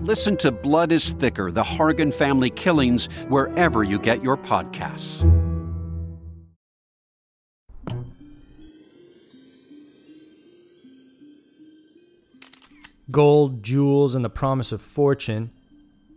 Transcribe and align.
Listen 0.00 0.36
to 0.38 0.52
Blood 0.52 0.92
is 0.92 1.10
Thicker 1.12 1.50
The 1.50 1.62
Hargan 1.62 2.12
Family 2.12 2.50
Killings 2.50 3.06
wherever 3.28 3.82
you 3.82 3.98
get 3.98 4.22
your 4.22 4.36
podcasts. 4.36 5.24
gold, 13.10 13.62
jewels, 13.62 14.14
and 14.14 14.24
the 14.24 14.30
promise 14.30 14.72
of 14.72 14.82
fortune. 14.82 15.50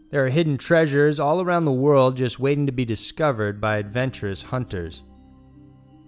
There 0.09 0.25
are 0.25 0.29
hidden 0.29 0.57
treasures 0.57 1.19
all 1.19 1.41
around 1.41 1.65
the 1.65 1.71
world 1.71 2.17
just 2.17 2.39
waiting 2.39 2.65
to 2.65 2.71
be 2.71 2.85
discovered 2.85 3.61
by 3.61 3.77
adventurous 3.77 4.41
hunters. 4.41 5.03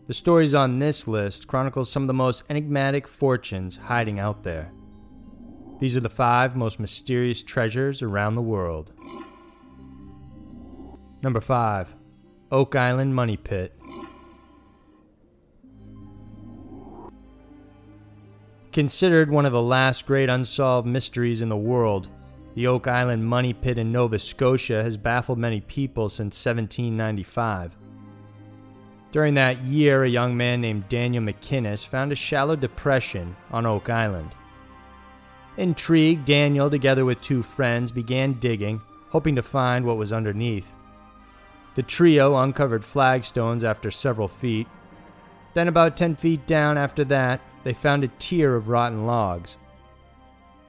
The 0.08 0.14
stories 0.14 0.54
on 0.54 0.80
this 0.80 1.08
list 1.08 1.48
chronicle 1.48 1.86
some 1.86 2.04
of 2.04 2.08
the 2.08 2.14
most 2.14 2.44
enigmatic 2.50 3.08
fortunes 3.08 3.78
hiding 3.78 4.20
out 4.20 4.44
there. 4.44 4.72
These 5.82 5.98
are 5.98 6.02
the 6.02 6.10
five 6.10 6.56
most 6.56 6.80
mysterious 6.80 7.42
treasures 7.42 8.04
around 8.04 8.36
the 8.36 8.42
world. 8.44 8.92
Number 11.24 11.42
5 11.42 11.96
Oak 12.52 12.76
Island 12.76 13.16
Money 13.16 13.36
Pit. 13.36 13.74
Considered 18.72 19.32
one 19.32 19.48
of 19.48 19.54
the 19.54 19.62
last 19.62 20.06
great 20.06 20.30
unsolved 20.30 20.88
mysteries 20.88 21.42
in 21.42 21.50
the 21.50 21.58
world, 21.58 22.10
the 22.54 22.68
Oak 22.68 22.88
Island 22.88 23.26
Money 23.26 23.52
Pit 23.52 23.80
in 23.80 23.92
Nova 23.92 24.20
Scotia 24.20 24.84
has 24.84 24.98
baffled 24.98 25.40
many 25.40 25.62
people 25.62 26.10
since 26.10 26.46
1795. 26.46 27.76
During 29.12 29.34
that 29.34 29.64
year, 29.64 30.04
a 30.04 30.10
young 30.10 30.38
man 30.38 30.62
named 30.62 30.90
Daniel 30.90 31.24
McInnis 31.24 31.84
found 31.84 32.12
a 32.12 32.16
shallow 32.16 32.56
depression 32.56 33.36
on 33.50 33.66
Oak 33.66 33.90
Island. 33.90 34.36
Intrigued, 35.58 36.26
Daniel, 36.26 36.70
together 36.70 37.04
with 37.04 37.22
two 37.22 37.44
friends, 37.44 37.92
began 37.92 38.34
digging, 38.34 38.82
hoping 39.10 39.36
to 39.36 39.42
find 39.42 39.86
what 39.86 39.98
was 39.98 40.14
underneath. 40.14 40.72
The 41.76 41.84
trio 41.84 42.38
uncovered 42.38 42.86
flagstones 42.86 43.64
after 43.64 43.92
several 43.92 44.28
feet. 44.28 44.68
Then, 45.54 45.68
about 45.68 45.98
10 45.98 46.16
feet 46.16 46.48
down 46.48 46.78
after 46.78 47.04
that, 47.06 47.42
they 47.64 47.74
found 47.74 48.04
a 48.04 48.12
tier 48.20 48.56
of 48.56 48.70
rotten 48.70 49.06
logs. 49.06 49.58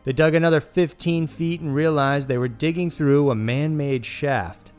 They 0.04 0.12
dug 0.12 0.34
another 0.34 0.60
15 0.60 1.28
feet 1.28 1.60
and 1.60 1.74
realized 1.74 2.26
they 2.26 2.38
were 2.38 2.48
digging 2.48 2.90
through 2.90 3.30
a 3.30 3.36
man 3.36 3.76
made 3.76 4.04
shaft. 4.04 4.72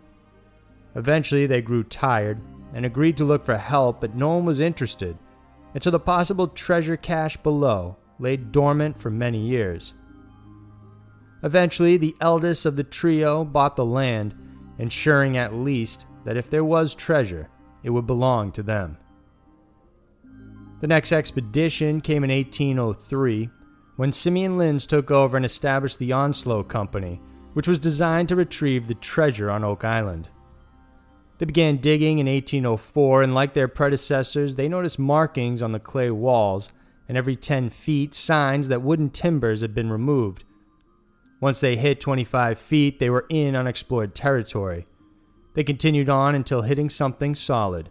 Eventually, 0.95 1.45
they 1.47 1.61
grew 1.61 1.83
tired 1.83 2.41
and 2.73 2.85
agreed 2.85 3.16
to 3.17 3.23
look 3.23 3.45
for 3.45 3.57
help, 3.57 4.01
but 4.01 4.16
no 4.16 4.35
one 4.35 4.45
was 4.45 4.59
interested, 4.59 5.17
and 5.73 5.81
so 5.81 5.89
the 5.91 5.99
possible 5.99 6.49
treasure 6.49 6.97
cache 6.97 7.38
below 7.38 7.95
lay 8.19 8.38
dormant 8.38 9.00
for 9.00 9.09
many 9.09 9.40
years. 9.40 9.94
Eventually, 11.44 11.97
the 11.97 12.16
eldest 12.22 12.66
of 12.66 12.75
the 12.75 12.84
trio 12.84 13.44
bought 13.44 13.75
the 13.75 13.85
land, 13.85 14.34
ensuring 14.78 15.38
at 15.38 15.53
least 15.53 16.06
that 16.25 16.38
if 16.38 16.50
there 16.50 16.63
was 16.63 16.96
treasure, 16.96 17.50
it 17.84 17.90
would 17.90 18.07
belong 18.07 18.52
to 18.53 18.63
them. 18.63 18.97
The 20.79 20.88
next 20.88 21.12
expedition 21.12 22.02
came 22.02 22.23
in 22.23 22.29
1803 22.29 23.50
when 23.96 24.12
Simeon 24.12 24.57
Lynds 24.57 24.85
took 24.85 25.12
over 25.12 25.38
and 25.38 25.46
established 25.46 26.00
the 26.00 26.12
Onslow 26.12 26.63
Company, 26.63 27.22
which 27.53 27.68
was 27.68 27.79
designed 27.79 28.29
to 28.29 28.35
retrieve 28.35 28.88
the 28.88 28.96
treasure 28.96 29.52
on 29.52 29.63
Oak 29.63 29.84
Island. 29.84 30.29
They 31.38 31.46
began 31.46 31.78
digging 31.78 32.19
in 32.19 32.28
1804, 32.28 33.22
and 33.22 33.35
like 33.35 33.53
their 33.53 33.68
predecessors, 33.68 34.56
they 34.56 34.68
noticed 34.68 34.97
markings 34.97 35.62
on 35.62 35.72
the 35.72 35.79
clay 35.79 36.09
walls, 36.09 36.72
and 37.08 37.18
every 37.18 37.36
10 37.36 37.69
feet, 37.69 38.14
signs 38.14 38.68
that 38.68 38.81
wooden 38.81 39.09
timbers 39.09 39.62
had 39.62 39.74
been 39.74 39.91
removed. 39.91 40.44
Once 41.40 41.59
they 41.59 41.75
hit 41.75 42.00
25 42.00 42.58
feet, 42.58 43.00
they 43.00 43.09
were 43.09 43.25
in 43.30 43.56
unexplored 43.56 44.16
territory. 44.16 44.88
They 45.53 45.64
continued 45.64 46.09
on 46.09 46.36
until 46.36 46.62
hitting 46.62 46.90
something 46.90 47.36
solid. 47.36 47.90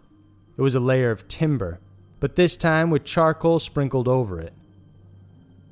It 0.57 0.61
was 0.61 0.75
a 0.75 0.79
layer 0.79 1.11
of 1.11 1.27
timber 1.27 1.79
but 2.23 2.37
this 2.37 2.55
time 2.55 2.89
with 2.89 3.03
charcoal 3.03 3.59
sprinkled 3.59 4.07
over 4.07 4.39
it. 4.39 4.53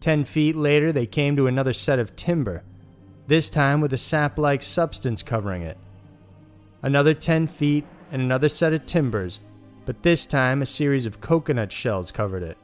Ten 0.02 0.26
feet 0.26 0.54
later, 0.54 0.92
they 0.92 1.06
came 1.06 1.38
to 1.38 1.48
another 1.48 1.72
set 1.72 1.98
of 1.98 2.14
timber, 2.18 2.62
this 3.28 3.50
time 3.50 3.80
with 3.80 3.94
a 3.94 3.98
sap 3.98 4.38
like 4.38 4.62
substance 4.62 5.24
covering 5.24 5.62
it. 5.62 5.78
Another 6.82 7.14
ten 7.14 7.48
feet 7.48 7.86
and 8.12 8.22
another 8.22 8.50
set 8.50 8.74
of 8.74 8.86
timbers, 8.86 9.40
but 9.86 10.04
this 10.04 10.26
time 10.26 10.62
a 10.62 10.66
series 10.66 11.06
of 11.06 11.22
coconut 11.22 11.72
shells 11.72 12.12
covered 12.12 12.44
it. 12.44 12.58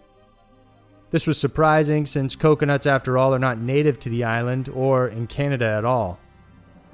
This 1.09 1.25
was 1.25 1.37
surprising 1.37 2.05
since 2.05 2.35
coconuts, 2.35 2.85
after 2.85 3.17
all, 3.17 3.33
are 3.33 3.39
not 3.39 3.59
native 3.59 3.99
to 4.01 4.09
the 4.09 4.25
island 4.25 4.69
or 4.69 5.07
in 5.07 5.27
Canada 5.27 5.65
at 5.65 5.85
all. 5.85 6.19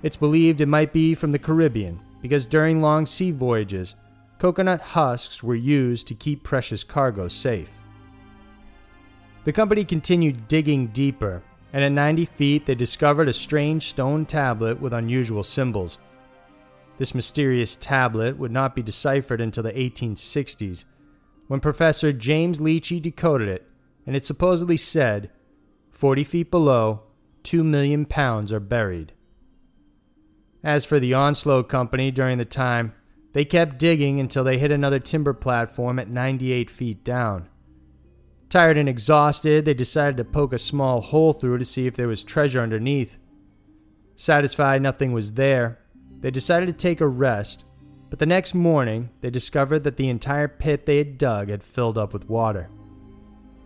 It's 0.03 0.17
believed 0.17 0.61
it 0.61 0.67
might 0.67 0.93
be 0.93 1.15
from 1.15 1.31
the 1.31 1.39
Caribbean 1.39 1.99
because 2.21 2.45
during 2.45 2.81
long 2.81 3.05
sea 3.05 3.31
voyages, 3.31 3.95
coconut 4.37 4.81
husks 4.81 5.41
were 5.41 5.55
used 5.55 6.07
to 6.07 6.15
keep 6.15 6.43
precious 6.43 6.83
cargo 6.83 7.27
safe. 7.27 7.69
The 9.45 9.51
company 9.51 9.83
continued 9.83 10.47
digging 10.47 10.87
deeper, 10.87 11.41
and 11.73 11.83
at 11.83 11.91
90 11.91 12.25
feet, 12.25 12.65
they 12.65 12.75
discovered 12.75 13.27
a 13.27 13.33
strange 13.33 13.87
stone 13.87 14.25
tablet 14.25 14.79
with 14.79 14.93
unusual 14.93 15.43
symbols. 15.43 15.97
This 16.97 17.15
mysterious 17.15 17.75
tablet 17.75 18.37
would 18.37 18.51
not 18.51 18.75
be 18.75 18.83
deciphered 18.83 19.41
until 19.41 19.63
the 19.63 19.73
1860s, 19.73 20.85
when 21.47 21.59
Professor 21.59 22.13
James 22.13 22.59
Leachy 22.59 23.01
decoded 23.01 23.49
it, 23.49 23.67
and 24.05 24.15
it 24.15 24.25
supposedly 24.25 24.77
said, 24.77 25.29
40 25.91 26.23
feet 26.23 26.51
below, 26.51 27.03
2 27.43 27.63
million 27.63 28.05
pounds 28.05 28.51
are 28.51 28.59
buried. 28.59 29.13
As 30.63 30.85
for 30.85 30.99
the 30.99 31.13
Onslow 31.13 31.63
Company 31.63 32.11
during 32.11 32.37
the 32.37 32.45
time, 32.45 32.93
they 33.33 33.45
kept 33.45 33.79
digging 33.79 34.19
until 34.19 34.43
they 34.43 34.57
hit 34.57 34.71
another 34.71 34.99
timber 34.99 35.33
platform 35.33 35.99
at 35.99 36.09
98 36.09 36.69
feet 36.69 37.03
down. 37.03 37.49
Tired 38.49 38.77
and 38.77 38.87
exhausted, 38.87 39.65
they 39.65 39.73
decided 39.73 40.17
to 40.17 40.23
poke 40.23 40.53
a 40.53 40.59
small 40.59 41.01
hole 41.01 41.33
through 41.33 41.57
to 41.57 41.65
see 41.65 41.87
if 41.87 41.95
there 41.95 42.07
was 42.07 42.23
treasure 42.23 42.61
underneath. 42.61 43.17
Satisfied 44.15 44.81
nothing 44.81 45.11
was 45.11 45.33
there, 45.33 45.79
they 46.23 46.31
decided 46.31 46.67
to 46.67 46.73
take 46.73 47.01
a 47.01 47.07
rest, 47.07 47.65
but 48.09 48.19
the 48.19 48.25
next 48.25 48.53
morning 48.53 49.09
they 49.19 49.29
discovered 49.29 49.83
that 49.83 49.97
the 49.97 50.07
entire 50.07 50.47
pit 50.47 50.85
they 50.85 50.97
had 50.97 51.17
dug 51.17 51.49
had 51.49 51.63
filled 51.63 51.97
up 51.97 52.13
with 52.13 52.29
water. 52.29 52.69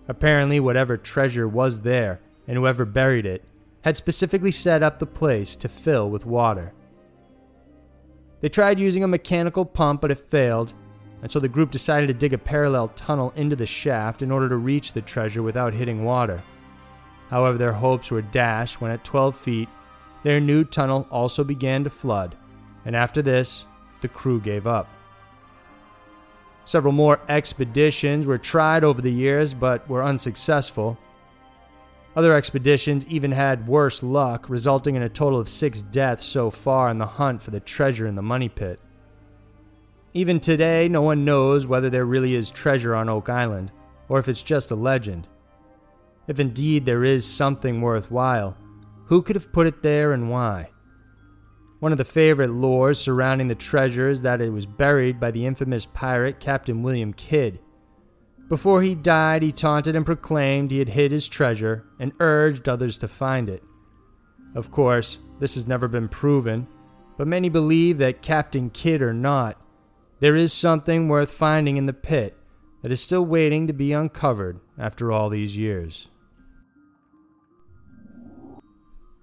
Apparently, 0.07 0.59
whatever 0.59 0.97
treasure 0.97 1.47
was 1.47 1.81
there, 1.81 2.19
and 2.47 2.57
whoever 2.57 2.85
buried 2.85 3.25
it, 3.25 3.43
had 3.81 3.97
specifically 3.97 4.51
set 4.51 4.83
up 4.83 4.99
the 4.99 5.05
place 5.05 5.55
to 5.55 5.69
fill 5.69 6.09
with 6.09 6.25
water. 6.25 6.73
They 8.41 8.49
tried 8.49 8.79
using 8.79 9.03
a 9.03 9.07
mechanical 9.07 9.65
pump, 9.65 10.01
but 10.01 10.11
it 10.11 10.29
failed, 10.29 10.73
and 11.21 11.31
so 11.31 11.39
the 11.39 11.49
group 11.49 11.71
decided 11.71 12.07
to 12.07 12.13
dig 12.13 12.33
a 12.33 12.37
parallel 12.37 12.89
tunnel 12.89 13.33
into 13.35 13.55
the 13.55 13.65
shaft 13.65 14.21
in 14.21 14.31
order 14.31 14.47
to 14.49 14.57
reach 14.57 14.93
the 14.93 15.01
treasure 15.01 15.41
without 15.41 15.73
hitting 15.73 16.03
water. 16.03 16.41
However, 17.29 17.57
their 17.57 17.73
hopes 17.73 18.11
were 18.11 18.21
dashed 18.21 18.79
when 18.79 18.91
at 18.91 19.03
12 19.03 19.37
feet, 19.37 19.69
their 20.23 20.39
new 20.39 20.63
tunnel 20.63 21.07
also 21.11 21.43
began 21.43 21.83
to 21.83 21.89
flood, 21.89 22.35
and 22.85 22.95
after 22.95 23.21
this, 23.21 23.65
the 24.01 24.07
crew 24.07 24.39
gave 24.39 24.67
up. 24.67 24.87
Several 26.67 26.91
more 26.91 27.21
expeditions 27.29 28.27
were 28.27 28.37
tried 28.37 28.83
over 28.83 29.01
the 29.01 29.11
years 29.11 29.53
but 29.53 29.89
were 29.89 30.03
unsuccessful, 30.03 30.97
other 32.17 32.35
expeditions 32.35 33.05
even 33.05 33.31
had 33.31 33.67
worse 33.67 34.01
luck, 34.01 34.49
resulting 34.49 34.95
in 34.95 35.03
a 35.03 35.07
total 35.07 35.39
of 35.39 35.47
six 35.47 35.81
deaths 35.81 36.25
so 36.25 36.49
far 36.49 36.89
in 36.89 36.97
the 36.97 37.05
hunt 37.05 37.41
for 37.41 37.51
the 37.51 37.59
treasure 37.61 38.07
in 38.07 38.15
the 38.15 38.21
money 38.21 38.49
pit. 38.49 38.81
Even 40.13 40.41
today, 40.41 40.89
no 40.89 41.03
one 41.03 41.23
knows 41.23 41.67
whether 41.67 41.89
there 41.89 42.05
really 42.05 42.35
is 42.35 42.51
treasure 42.51 42.95
on 42.95 43.07
Oak 43.07 43.29
Island, 43.29 43.71
or 44.09 44.19
if 44.19 44.27
it's 44.27 44.43
just 44.43 44.71
a 44.71 44.75
legend. 44.75 45.27
If 46.27 46.37
indeed 46.37 46.85
there 46.85 47.05
is 47.05 47.25
something 47.25 47.79
worthwhile, 47.79 48.57
who 49.05 49.21
could 49.21 49.37
have 49.37 49.53
put 49.53 49.67
it 49.67 49.83
there 49.83 50.11
and 50.11 50.29
why? 50.29 50.71
One 51.79 51.91
of 51.91 51.97
the 51.97 52.05
favorite 52.05 52.49
lores 52.49 52.97
surrounding 52.97 53.47
the 53.47 53.55
treasure 53.55 54.09
is 54.09 54.23
that 54.23 54.41
it 54.41 54.49
was 54.49 54.65
buried 54.65 55.19
by 55.19 55.31
the 55.31 55.45
infamous 55.45 55.85
pirate 55.85 56.39
Captain 56.39 56.81
William 56.81 57.13
Kidd. 57.13 57.59
Before 58.49 58.81
he 58.81 58.95
died, 58.95 59.43
he 59.43 59.51
taunted 59.51 59.95
and 59.95 60.05
proclaimed 60.05 60.71
he 60.71 60.79
had 60.79 60.89
hid 60.89 61.11
his 61.11 61.27
treasure 61.27 61.85
and 61.99 62.13
urged 62.19 62.67
others 62.67 62.97
to 62.99 63.07
find 63.07 63.49
it. 63.49 63.61
Of 64.55 64.71
course, 64.71 65.19
this 65.39 65.53
has 65.55 65.67
never 65.67 65.87
been 65.87 66.07
proven, 66.07 66.67
but 67.17 67.27
many 67.27 67.49
believe 67.49 67.97
that 67.99 68.21
Captain 68.21 68.69
Kidd 68.69 69.01
or 69.01 69.13
not, 69.13 69.61
there 70.19 70.35
is 70.35 70.53
something 70.53 71.07
worth 71.07 71.29
finding 71.29 71.77
in 71.77 71.85
the 71.85 71.93
pit 71.93 72.35
that 72.81 72.91
is 72.91 73.01
still 73.01 73.25
waiting 73.25 73.67
to 73.67 73.73
be 73.73 73.91
uncovered 73.93 74.59
after 74.79 75.11
all 75.11 75.29
these 75.29 75.57
years. 75.57 76.07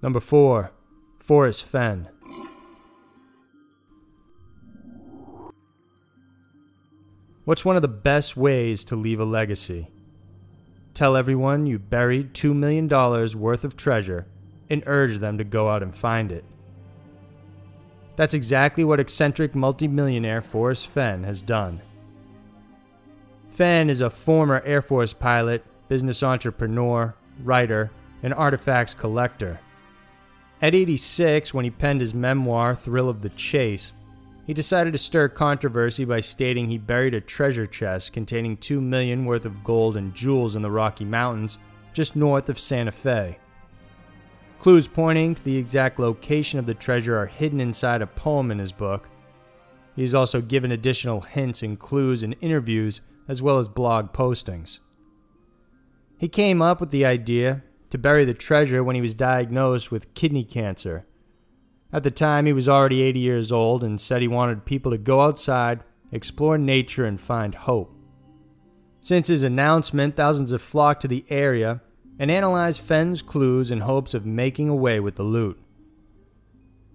Number 0.03 0.21
4. 0.21 0.71
Forrest 1.19 1.65
Fenn. 1.65 2.09
What's 7.45 7.65
one 7.65 7.77
of 7.77 7.83
the 7.83 7.89
best 7.89 8.39
ways 8.39 8.85
to 8.85 8.97
leave 8.97 9.21
a 9.21 9.25
legacy? 9.25 9.91
Tell 10.95 11.15
everyone 11.15 11.67
you 11.67 11.79
buried 11.79 12.33
$2 12.33 12.55
million 12.55 12.89
worth 12.89 13.65
of 13.65 13.77
treasure 13.77 14.27
and 14.71 14.83
urge 14.87 15.19
them 15.19 15.37
to 15.37 15.45
go 15.45 15.69
out 15.69 15.83
and 15.83 15.95
find 15.95 16.33
it. 16.33 16.45
That's 18.17 18.33
exactly 18.33 18.83
what 18.83 18.99
eccentric 18.99 19.55
multimillionaire 19.55 20.41
Forrest 20.41 20.87
Fenn 20.87 21.25
has 21.25 21.43
done. 21.43 21.83
Fenn 23.51 23.91
is 23.91 24.01
a 24.01 24.09
former 24.09 24.63
Air 24.65 24.81
Force 24.81 25.13
pilot, 25.13 25.65
business 25.89 26.23
entrepreneur, 26.23 27.15
writer, 27.43 27.91
and 28.23 28.33
artifacts 28.33 28.95
collector. 28.95 29.61
At 30.63 30.75
86, 30.75 31.53
when 31.53 31.67
he 31.67 31.71
penned 31.71 32.01
his 32.01 32.15
memoir, 32.15 32.75
Thrill 32.75 33.11
of 33.11 33.21
the 33.21 33.29
Chase, 33.29 33.93
he 34.47 34.53
decided 34.53 34.93
to 34.93 34.99
stir 34.99 35.29
controversy 35.29 36.05
by 36.05 36.21
stating 36.21 36.69
he 36.69 36.79
buried 36.79 37.15
a 37.15 37.21
treasure 37.21 37.67
chest 37.67 38.13
containing 38.13 38.57
2 38.59 38.81
million 38.81 39.25
worth 39.25 39.45
of 39.47 39.65
gold 39.65 39.97
and 39.97 40.15
jewels 40.15 40.55
in 40.55 40.63
the 40.63 40.71
Rocky 40.71 41.05
Mountains 41.05 41.59
just 41.95 42.15
north 42.15 42.49
of 42.49 42.59
Santa 42.59 42.93
Fe. 42.93 43.39
Clues 44.61 44.89
pointing 44.89 45.35
to 45.35 45.45
the 45.45 45.57
exact 45.57 45.99
location 45.99 46.59
of 46.59 46.67
the 46.67 46.75
treasure 46.75 47.17
are 47.17 47.27
hidden 47.27 47.61
inside 47.61 48.03
a 48.03 48.07
poem 48.07 48.51
in 48.51 48.59
his 48.59 48.73
book. 48.73 49.09
He 49.97 50.03
has 50.03 50.15
also 50.15 50.41
given 50.41 50.73
additional 50.73 51.23
hints 51.23 51.63
and 51.63 51.79
clues 51.79 52.23
in 52.23 52.33
interviews 52.35 53.01
as 53.29 53.41
well 53.41 53.59
as 53.59 53.69
blog 53.69 54.13
postings. 54.13 54.79
He 56.19 56.29
came 56.29 56.61
up 56.61 56.81
with 56.81 56.91
the 56.91 57.07
idea 57.07 57.63
to 57.91 57.99
bury 57.99 58.25
the 58.25 58.35
treasure 58.35 58.83
when 58.83 58.97
he 58.97 59.03
was 59.03 59.15
diagnosed 59.15 59.91
with 59.91 60.13
kidney 60.15 60.45
cancer 60.45 61.07
at 61.95 62.03
the 62.03 62.11
time, 62.11 62.47
he 62.47 62.53
was 62.53 62.69
already 62.69 63.03
80 63.03 63.21
years 63.21 63.53
old 63.53 63.85
and 63.85 64.01
said 64.01 64.21
he 64.21 64.27
wanted 64.27 64.65
people 64.65 64.91
to 64.91 64.99
go 64.99 65.21
outside, 65.21 65.85
explore 66.11 66.59
nature, 66.59 67.07
and 67.07 67.21
find 67.21 67.55
hope. 67.55 67.97
Since 69.01 69.29
his 69.29 69.45
announcement, 69.45 70.17
thousands 70.17 70.51
have 70.51 70.61
flocked 70.61 71.03
to 71.03 71.09
the 71.09 71.25
area 71.29 71.83
and 72.19 72.33
analyzed 72.33 72.81
Fenn's 72.81 73.23
clues 73.23 73.71
in 73.71 73.83
hopes 73.83 74.13
of 74.13 74.27
making 74.27 74.69
away 74.69 74.99
with 74.99 75.15
the 75.15 75.23
loot. 75.23 75.57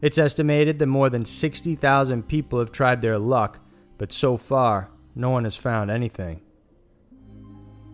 It's 0.02 0.18
estimated 0.18 0.80
that 0.80 0.88
more 0.88 1.10
than 1.10 1.24
60,000 1.24 2.28
people 2.28 2.60
have 2.60 2.74
tried 2.74 3.02
their 3.02 3.18
luck, 3.18 3.60
but 3.98 4.12
so 4.12 4.36
far, 4.36 4.90
no 5.16 5.30
one 5.30 5.46
has 5.46 5.56
found 5.56 5.90
anything. 5.90 6.42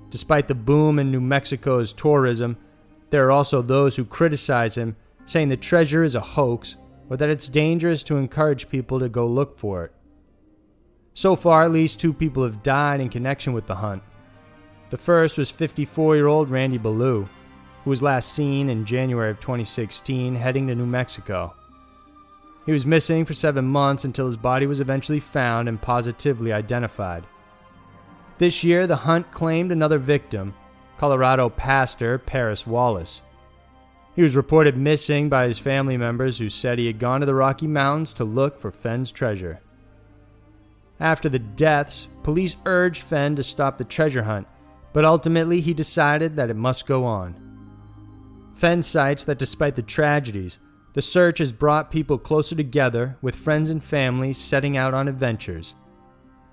Despite 0.09 0.47
the 0.47 0.55
boom 0.55 0.97
in 0.97 1.11
New 1.11 1.21
Mexico's 1.21 1.93
tourism, 1.93 2.57
there 3.11 3.27
are 3.27 3.31
also 3.31 3.61
those 3.61 3.95
who 3.95 4.05
criticize 4.05 4.75
him, 4.75 4.95
saying 5.27 5.49
the 5.49 5.57
treasure 5.57 6.03
is 6.03 6.15
a 6.15 6.19
hoax 6.19 6.77
or 7.09 7.17
that 7.17 7.29
it's 7.29 7.49
dangerous 7.49 8.03
to 8.03 8.17
encourage 8.17 8.69
people 8.69 8.99
to 8.99 9.09
go 9.09 9.27
look 9.27 9.57
for 9.57 9.85
it. 9.85 9.91
So 11.13 11.35
far, 11.35 11.63
at 11.63 11.71
least 11.71 11.99
two 11.99 12.13
people 12.13 12.43
have 12.43 12.63
died 12.63 12.99
in 12.99 13.09
connection 13.09 13.53
with 13.53 13.67
the 13.67 13.75
hunt. 13.75 14.03
The 14.89 14.97
first 14.97 15.37
was 15.37 15.49
54 15.49 16.15
year 16.15 16.27
old 16.27 16.49
Randy 16.49 16.77
Ballou, 16.77 17.27
who 17.83 17.89
was 17.89 18.01
last 18.01 18.33
seen 18.33 18.69
in 18.69 18.85
January 18.85 19.31
of 19.31 19.39
2016 19.39 20.35
heading 20.35 20.67
to 20.67 20.75
New 20.75 20.85
Mexico. 20.85 21.55
He 22.65 22.71
was 22.71 22.85
missing 22.85 23.25
for 23.25 23.33
seven 23.33 23.65
months 23.65 24.05
until 24.05 24.25
his 24.25 24.37
body 24.37 24.65
was 24.65 24.79
eventually 24.79 25.19
found 25.19 25.69
and 25.69 25.81
positively 25.81 26.51
identified. 26.51 27.25
This 28.37 28.63
year, 28.63 28.87
the 28.87 28.95
hunt 28.95 29.31
claimed 29.31 29.71
another 29.71 29.99
victim, 29.99 30.53
Colorado 30.97 31.49
pastor 31.49 32.17
Paris 32.17 32.65
Wallace. 32.65 33.21
He 34.15 34.23
was 34.23 34.35
reported 34.35 34.77
missing 34.77 35.27
by 35.27 35.47
his 35.47 35.59
family 35.59 35.97
members 35.97 36.37
who 36.37 36.49
said 36.49 36.79
he 36.79 36.87
had 36.87 36.99
gone 36.99 37.19
to 37.19 37.25
the 37.25 37.35
Rocky 37.35 37.67
Mountains 37.67 38.13
to 38.13 38.23
look 38.23 38.57
for 38.57 38.71
Fenn's 38.71 39.11
treasure. 39.11 39.59
After 40.99 41.27
the 41.27 41.39
deaths, 41.39 42.07
police 42.23 42.55
urged 42.65 43.03
Fenn 43.03 43.35
to 43.35 43.43
stop 43.43 43.77
the 43.77 43.83
treasure 43.83 44.23
hunt, 44.23 44.47
but 44.93 45.03
ultimately 45.03 45.59
he 45.59 45.73
decided 45.73 46.37
that 46.37 46.49
it 46.49 46.55
must 46.55 46.87
go 46.87 47.03
on. 47.03 47.35
Fenn 48.55 48.81
cites 48.81 49.25
that 49.25 49.37
despite 49.37 49.75
the 49.75 49.81
tragedies, 49.81 50.59
the 50.93 51.01
search 51.01 51.39
has 51.39 51.51
brought 51.51 51.91
people 51.91 52.17
closer 52.17 52.55
together, 52.55 53.17
with 53.21 53.35
friends 53.35 53.69
and 53.69 53.83
families 53.83 54.37
setting 54.37 54.77
out 54.77 54.93
on 54.93 55.09
adventures. 55.09 55.73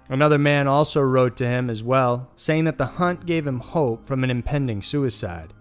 Another 0.08 0.38
man 0.38 0.66
also 0.66 1.00
wrote 1.00 1.36
to 1.36 1.46
him 1.46 1.70
as 1.70 1.84
well, 1.84 2.28
saying 2.34 2.64
that 2.64 2.76
the 2.76 2.86
hunt 2.86 3.24
gave 3.24 3.46
him 3.46 3.60
hope 3.60 4.04
from 4.08 4.24
an 4.24 4.30
impending 4.30 4.82
suicide. 4.82 5.52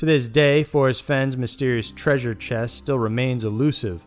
To 0.00 0.06
this 0.06 0.28
day, 0.28 0.64
Forrest 0.64 1.02
Fenn's 1.02 1.36
mysterious 1.36 1.90
treasure 1.90 2.34
chest 2.34 2.78
still 2.78 2.98
remains 2.98 3.44
elusive. 3.44 4.02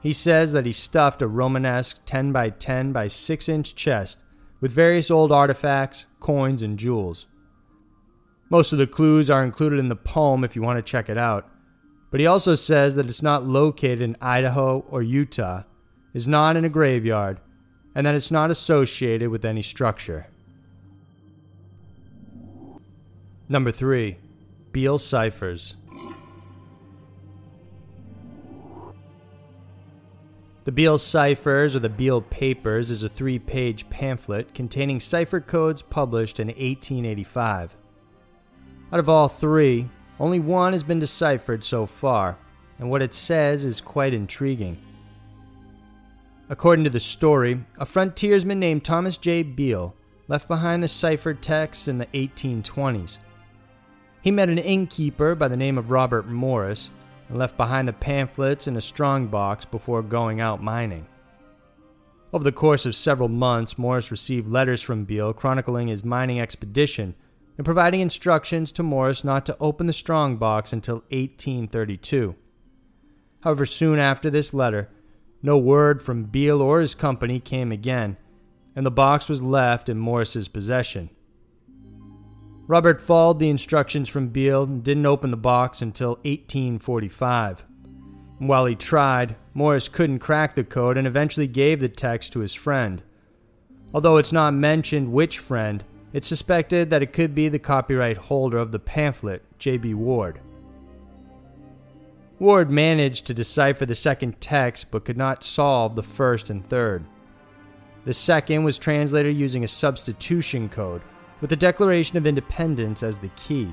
He 0.00 0.12
says 0.12 0.52
that 0.52 0.66
he 0.66 0.70
stuffed 0.70 1.20
a 1.20 1.26
Romanesque 1.26 1.98
10 2.06 2.30
by 2.30 2.50
10 2.50 2.92
by 2.92 3.08
6 3.08 3.48
inch 3.48 3.74
chest 3.74 4.18
with 4.60 4.70
various 4.70 5.10
old 5.10 5.32
artifacts, 5.32 6.06
coins, 6.20 6.62
and 6.62 6.78
jewels. 6.78 7.26
Most 8.50 8.72
of 8.72 8.78
the 8.78 8.86
clues 8.86 9.28
are 9.30 9.42
included 9.42 9.80
in 9.80 9.88
the 9.88 9.96
poem 9.96 10.44
if 10.44 10.54
you 10.54 10.62
want 10.62 10.76
to 10.78 10.92
check 10.92 11.08
it 11.08 11.18
out, 11.18 11.50
but 12.12 12.20
he 12.20 12.26
also 12.28 12.54
says 12.54 12.94
that 12.94 13.06
it's 13.06 13.20
not 13.20 13.44
located 13.44 14.00
in 14.00 14.16
Idaho 14.20 14.84
or 14.88 15.02
Utah, 15.02 15.64
is 16.12 16.28
not 16.28 16.56
in 16.56 16.64
a 16.64 16.68
graveyard, 16.68 17.40
and 17.96 18.06
that 18.06 18.14
it's 18.14 18.30
not 18.30 18.48
associated 18.48 19.30
with 19.30 19.44
any 19.44 19.60
structure. 19.60 20.28
Number 23.48 23.72
3. 23.72 24.18
Beale 24.74 24.98
Ciphers. 24.98 25.76
The 30.64 30.72
Beale 30.72 30.98
Ciphers, 30.98 31.76
or 31.76 31.78
the 31.78 31.88
Beale 31.88 32.22
Papers, 32.22 32.90
is 32.90 33.04
a 33.04 33.08
three 33.08 33.38
page 33.38 33.88
pamphlet 33.88 34.52
containing 34.52 34.98
cipher 34.98 35.40
codes 35.40 35.80
published 35.80 36.40
in 36.40 36.48
1885. 36.48 37.76
Out 38.92 38.98
of 38.98 39.08
all 39.08 39.28
three, 39.28 39.88
only 40.18 40.40
one 40.40 40.72
has 40.72 40.82
been 40.82 40.98
deciphered 40.98 41.62
so 41.62 41.86
far, 41.86 42.36
and 42.80 42.90
what 42.90 43.00
it 43.00 43.14
says 43.14 43.64
is 43.64 43.80
quite 43.80 44.12
intriguing. 44.12 44.76
According 46.48 46.82
to 46.82 46.90
the 46.90 46.98
story, 46.98 47.64
a 47.78 47.86
frontiersman 47.86 48.58
named 48.58 48.84
Thomas 48.84 49.18
J. 49.18 49.44
Beale 49.44 49.94
left 50.26 50.48
behind 50.48 50.82
the 50.82 50.88
ciphered 50.88 51.42
texts 51.42 51.86
in 51.86 51.98
the 51.98 52.06
1820s. 52.06 53.18
He 54.24 54.30
met 54.30 54.48
an 54.48 54.56
innkeeper 54.56 55.34
by 55.34 55.48
the 55.48 55.56
name 55.56 55.76
of 55.76 55.90
Robert 55.90 56.26
Morris 56.26 56.88
and 57.28 57.36
left 57.36 57.58
behind 57.58 57.86
the 57.86 57.92
pamphlets 57.92 58.66
in 58.66 58.74
a 58.74 58.80
strong 58.80 59.26
box 59.26 59.66
before 59.66 60.00
going 60.00 60.40
out 60.40 60.62
mining. 60.62 61.06
Over 62.32 62.42
the 62.42 62.50
course 62.50 62.86
of 62.86 62.96
several 62.96 63.28
months, 63.28 63.76
Morris 63.76 64.10
received 64.10 64.48
letters 64.48 64.80
from 64.80 65.04
Beale 65.04 65.34
chronicling 65.34 65.88
his 65.88 66.06
mining 66.06 66.40
expedition 66.40 67.14
and 67.58 67.66
providing 67.66 68.00
instructions 68.00 68.72
to 68.72 68.82
Morris 68.82 69.24
not 69.24 69.44
to 69.44 69.58
open 69.60 69.86
the 69.86 69.92
strong 69.92 70.38
box 70.38 70.72
until 70.72 71.04
1832. 71.10 72.34
However, 73.42 73.66
soon 73.66 73.98
after 73.98 74.30
this 74.30 74.54
letter, 74.54 74.88
no 75.42 75.58
word 75.58 76.02
from 76.02 76.24
Beale 76.24 76.62
or 76.62 76.80
his 76.80 76.94
company 76.94 77.40
came 77.40 77.70
again, 77.70 78.16
and 78.74 78.86
the 78.86 78.90
box 78.90 79.28
was 79.28 79.42
left 79.42 79.90
in 79.90 79.98
Morris's 79.98 80.48
possession. 80.48 81.10
Robert 82.66 83.00
followed 83.00 83.38
the 83.38 83.50
instructions 83.50 84.08
from 84.08 84.28
Beale 84.28 84.62
and 84.62 84.82
didn't 84.82 85.04
open 85.04 85.30
the 85.30 85.36
box 85.36 85.82
until 85.82 86.12
1845. 86.22 87.62
And 88.40 88.48
while 88.48 88.64
he 88.64 88.74
tried, 88.74 89.36
Morris 89.52 89.88
couldn't 89.88 90.20
crack 90.20 90.54
the 90.54 90.64
code 90.64 90.96
and 90.96 91.06
eventually 91.06 91.46
gave 91.46 91.80
the 91.80 91.88
text 91.88 92.32
to 92.32 92.40
his 92.40 92.54
friend. 92.54 93.02
Although 93.92 94.16
it's 94.16 94.32
not 94.32 94.54
mentioned 94.54 95.12
which 95.12 95.38
friend, 95.38 95.84
it's 96.12 96.26
suspected 96.26 96.90
that 96.90 97.02
it 97.02 97.12
could 97.12 97.34
be 97.34 97.48
the 97.48 97.58
copyright 97.58 98.16
holder 98.16 98.58
of 98.58 98.72
the 98.72 98.78
pamphlet, 98.78 99.42
J.B. 99.58 99.94
Ward. 99.94 100.40
Ward 102.38 102.70
managed 102.70 103.26
to 103.26 103.34
decipher 103.34 103.86
the 103.86 103.94
second 103.94 104.40
text 104.40 104.90
but 104.90 105.04
could 105.04 105.16
not 105.16 105.44
solve 105.44 105.94
the 105.94 106.02
first 106.02 106.50
and 106.50 106.64
third. 106.64 107.04
The 108.04 108.12
second 108.12 108.64
was 108.64 108.78
translated 108.78 109.36
using 109.36 109.64
a 109.64 109.68
substitution 109.68 110.68
code, 110.68 111.02
with 111.40 111.50
the 111.50 111.56
Declaration 111.56 112.16
of 112.16 112.26
Independence 112.26 113.02
as 113.02 113.18
the 113.18 113.28
key. 113.30 113.72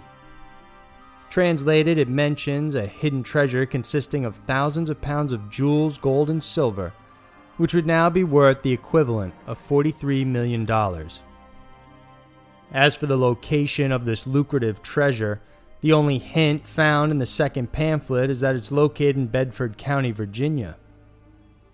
Translated, 1.29 1.97
it 1.97 2.09
mentions 2.09 2.75
a 2.75 2.85
hidden 2.85 3.23
treasure 3.23 3.65
consisting 3.65 4.25
of 4.25 4.35
thousands 4.47 4.89
of 4.89 5.01
pounds 5.01 5.31
of 5.31 5.49
jewels, 5.49 5.97
gold, 5.97 6.29
and 6.29 6.43
silver, 6.43 6.91
which 7.57 7.73
would 7.73 7.85
now 7.85 8.09
be 8.09 8.23
worth 8.23 8.61
the 8.63 8.73
equivalent 8.73 9.33
of 9.47 9.65
$43 9.67 10.25
million. 10.25 10.69
As 12.73 12.95
for 12.95 13.05
the 13.05 13.17
location 13.17 13.91
of 13.91 14.05
this 14.05 14.25
lucrative 14.25 14.81
treasure, 14.81 15.41
the 15.81 15.93
only 15.93 16.19
hint 16.19 16.67
found 16.67 17.11
in 17.11 17.17
the 17.17 17.25
second 17.25 17.71
pamphlet 17.71 18.29
is 18.29 18.39
that 18.41 18.55
it's 18.55 18.71
located 18.71 19.17
in 19.17 19.27
Bedford 19.27 19.77
County, 19.77 20.11
Virginia. 20.11 20.77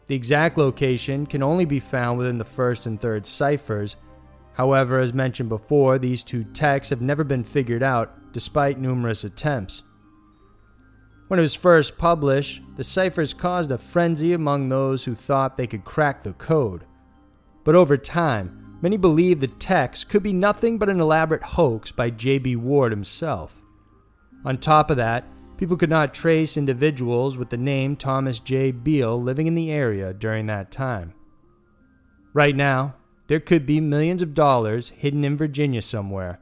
The 0.08 0.16
exact 0.16 0.58
location 0.58 1.26
can 1.26 1.44
only 1.44 1.66
be 1.66 1.80
found 1.80 2.18
within 2.18 2.38
the 2.38 2.46
first 2.46 2.86
and 2.86 3.00
third 3.00 3.26
ciphers. 3.26 3.98
However, 4.58 5.00
as 5.00 5.14
mentioned 5.14 5.50
before, 5.50 6.00
these 6.00 6.24
two 6.24 6.44
texts 6.44 6.90
have 6.90 7.00
never 7.00 7.24
been 7.24 7.44
figured 7.44 7.84
out 7.84 8.34
despite 8.34 8.80
numerous 8.80 9.24
attempts. 9.24 9.84
When 11.28 11.40
it 11.40 11.44
was 11.44 11.54
first 11.54 12.00
published, 12.00 12.64
the 12.76 12.84
ciphers 12.84 13.36
caused 13.36 13.72
a 13.72 13.78
frenzy 13.78 14.34
among 14.34 14.68
those 14.68 15.04
who 15.04 15.14
thought 15.14 15.58
they 15.58 15.68
could 15.68 15.86
crack 15.86 16.24
the 16.24 16.34
code. 16.34 16.86
But 17.64 17.76
over 17.76 17.98
time, 17.98 18.80
many 18.82 18.98
believed 18.98 19.42
the 19.42 19.48
text 19.48 20.10
could 20.10 20.24
be 20.24 20.34
nothing 20.34 20.80
but 20.80 20.90
an 20.90 21.00
elaborate 21.00 21.44
hoax 21.44 21.92
by 21.92 22.10
J.B. 22.10 22.56
Ward 22.56 22.92
himself. 22.92 23.62
On 24.44 24.58
top 24.58 24.90
of 24.90 24.98
that, 24.98 25.26
people 25.58 25.78
could 25.78 25.92
not 25.92 26.16
trace 26.16 26.58
individuals 26.58 27.38
with 27.38 27.52
the 27.52 27.58
name 27.58 27.96
Thomas 27.96 28.40
J. 28.40 28.72
Beale 28.72 29.22
living 29.22 29.46
in 29.46 29.54
the 29.54 29.70
area 29.70 30.14
during 30.14 30.48
that 30.48 30.72
time. 30.72 31.14
Right 32.34 32.56
now, 32.56 32.96
there 33.28 33.40
could 33.40 33.66
be 33.66 33.82
millions 33.82 34.22
of 34.22 34.34
dollars 34.34 34.90
hidden 34.90 35.24
in 35.24 35.38
Virginia 35.38 35.82
somewhere, 35.82 36.40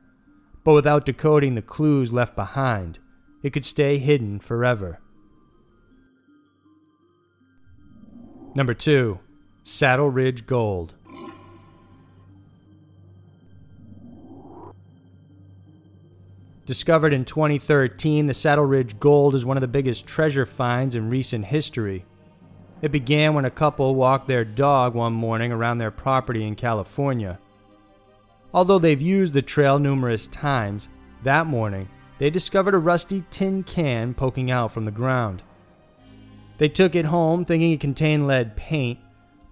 but 0.63 0.73
without 0.73 1.05
decoding 1.05 1.55
the 1.55 1.61
clues 1.61 2.13
left 2.13 2.35
behind, 2.35 2.99
it 3.43 3.51
could 3.51 3.65
stay 3.65 3.97
hidden 3.97 4.39
forever. 4.39 4.99
Number 8.55 8.73
2. 8.73 9.19
Saddle 9.63 10.09
Ridge 10.09 10.45
Gold. 10.45 10.93
Discovered 16.65 17.13
in 17.13 17.25
2013, 17.25 18.25
the 18.25 18.33
Saddle 18.33 18.65
Ridge 18.65 18.99
Gold 18.99 19.35
is 19.35 19.45
one 19.45 19.57
of 19.57 19.61
the 19.61 19.67
biggest 19.67 20.07
treasure 20.07 20.45
finds 20.45 20.95
in 20.95 21.09
recent 21.09 21.45
history. 21.45 22.05
It 22.82 22.91
began 22.91 23.34
when 23.34 23.46
a 23.46 23.51
couple 23.51 23.96
walked 23.96 24.27
their 24.27 24.46
dog 24.46 24.94
one 24.94 25.13
morning 25.13 25.51
around 25.51 25.77
their 25.77 25.91
property 25.91 26.46
in 26.46 26.55
California. 26.55 27.39
Although 28.53 28.79
they've 28.79 29.01
used 29.01 29.34
the 29.34 29.41
trail 29.41 29.79
numerous 29.79 30.27
times, 30.27 30.89
that 31.24 31.48
morning 31.48 31.89
they 32.20 32.29
discovered 32.29 32.74
a 32.74 32.79
rusty 32.79 33.24
tin 33.32 33.63
can 33.63 34.13
poking 34.13 34.51
out 34.51 34.72
from 34.72 34.86
the 34.86 34.91
ground. 34.91 35.41
They 36.58 36.70
took 36.70 36.96
it 36.96 37.05
home 37.05 37.44
thinking 37.44 37.72
it 37.72 37.79
contained 37.79 38.27
lead 38.27 38.55
paint, 38.55 39.00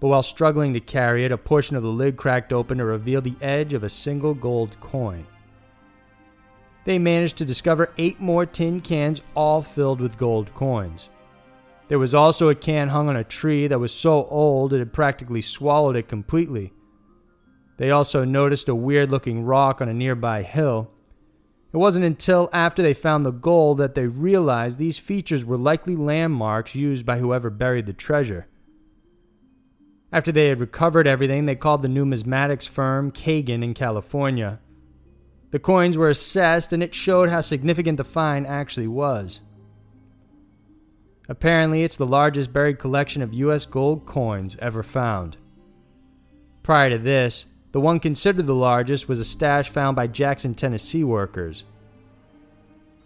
but 0.00 0.08
while 0.08 0.22
struggling 0.22 0.72
to 0.74 0.80
carry 0.80 1.24
it, 1.24 1.32
a 1.32 1.38
portion 1.38 1.76
of 1.76 1.82
the 1.82 1.88
lid 1.88 2.16
cracked 2.16 2.52
open 2.52 2.78
to 2.78 2.84
reveal 2.84 3.20
the 3.20 3.36
edge 3.40 3.72
of 3.72 3.84
a 3.84 3.90
single 3.90 4.34
gold 4.34 4.78
coin. 4.80 5.26
They 6.84 6.98
managed 6.98 7.38
to 7.38 7.44
discover 7.44 7.92
eight 7.96 8.20
more 8.20 8.44
tin 8.44 8.80
cans, 8.80 9.22
all 9.34 9.62
filled 9.62 10.00
with 10.00 10.18
gold 10.18 10.54
coins. 10.54 11.08
There 11.88 11.98
was 11.98 12.14
also 12.14 12.48
a 12.48 12.54
can 12.54 12.88
hung 12.88 13.08
on 13.08 13.16
a 13.16 13.24
tree 13.24 13.66
that 13.66 13.80
was 13.80 13.92
so 13.92 14.26
old 14.26 14.72
it 14.72 14.78
had 14.78 14.92
practically 14.92 15.42
swallowed 15.42 15.96
it 15.96 16.08
completely. 16.08 16.72
They 17.76 17.90
also 17.90 18.24
noticed 18.24 18.68
a 18.68 18.74
weird 18.74 19.10
looking 19.10 19.44
rock 19.44 19.80
on 19.80 19.88
a 19.88 19.94
nearby 19.94 20.42
hill 20.42 20.90
it 21.74 21.78
wasn't 21.78 22.04
until 22.04 22.48
after 22.52 22.82
they 22.82 22.94
found 22.94 23.26
the 23.26 23.32
gold 23.32 23.78
that 23.78 23.96
they 23.96 24.06
realized 24.06 24.78
these 24.78 24.96
features 24.96 25.44
were 25.44 25.58
likely 25.58 25.96
landmarks 25.96 26.76
used 26.76 27.04
by 27.04 27.18
whoever 27.18 27.50
buried 27.50 27.86
the 27.86 27.92
treasure. 27.92 28.46
After 30.12 30.30
they 30.30 30.50
had 30.50 30.60
recovered 30.60 31.08
everything, 31.08 31.46
they 31.46 31.56
called 31.56 31.82
the 31.82 31.88
numismatics 31.88 32.68
firm 32.68 33.10
Kagin 33.10 33.64
in 33.64 33.74
California. 33.74 34.60
The 35.50 35.58
coins 35.58 35.98
were 35.98 36.08
assessed, 36.08 36.72
and 36.72 36.80
it 36.80 36.94
showed 36.94 37.28
how 37.28 37.40
significant 37.40 37.96
the 37.96 38.04
find 38.04 38.46
actually 38.46 38.86
was. 38.86 39.40
Apparently, 41.28 41.84
it's 41.84 41.96
the 41.96 42.06
largest 42.06 42.52
buried 42.52 42.78
collection 42.78 43.22
of 43.22 43.32
U.S. 43.34 43.64
gold 43.64 44.04
coins 44.04 44.56
ever 44.60 44.82
found. 44.82 45.38
Prior 46.62 46.90
to 46.90 46.98
this, 46.98 47.46
the 47.72 47.80
one 47.80 47.98
considered 47.98 48.46
the 48.46 48.54
largest 48.54 49.08
was 49.08 49.20
a 49.20 49.24
stash 49.24 49.68
found 49.68 49.96
by 49.96 50.06
Jackson, 50.06 50.54
Tennessee 50.54 51.02
workers. 51.02 51.64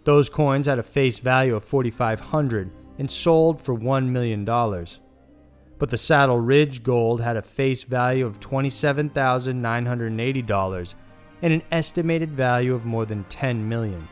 Those 0.03 0.29
coins 0.29 0.67
had 0.67 0.79
a 0.79 0.83
face 0.83 1.19
value 1.19 1.55
of 1.55 1.63
4500 1.63 2.71
and 2.97 3.09
sold 3.09 3.61
for 3.61 3.73
$1 3.75 4.09
million. 4.09 4.43
But 4.45 5.89
the 5.89 5.97
Saddle 5.97 6.39
Ridge 6.39 6.83
gold 6.83 7.21
had 7.21 7.37
a 7.37 7.41
face 7.41 7.83
value 7.83 8.25
of 8.25 8.41
$27,980 8.41 10.93
and 11.41 11.53
an 11.53 11.61
estimated 11.71 12.31
value 12.31 12.73
of 12.73 12.85
more 12.85 13.05
than 13.05 13.23
10 13.25 13.69
million. 13.69 14.07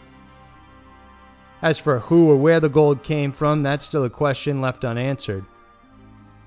As 1.61 1.79
for 1.79 1.99
who 1.99 2.29
or 2.29 2.35
where 2.35 2.59
the 2.59 2.69
gold 2.69 3.03
came 3.03 3.31
from, 3.31 3.63
that's 3.63 3.85
still 3.85 4.03
a 4.03 4.09
question 4.09 4.61
left 4.61 4.85
unanswered. 4.85 5.45